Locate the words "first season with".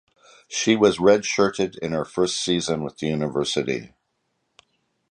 2.05-2.97